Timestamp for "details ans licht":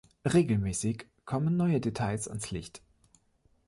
1.79-2.81